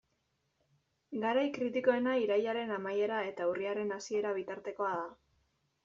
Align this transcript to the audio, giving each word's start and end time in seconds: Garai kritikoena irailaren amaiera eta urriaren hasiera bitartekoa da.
Garai 1.25 1.43
kritikoena 1.59 2.17
irailaren 2.23 2.73
amaiera 2.79 3.23
eta 3.33 3.51
urriaren 3.53 3.97
hasiera 3.99 4.37
bitartekoa 4.41 4.95
da. 5.03 5.07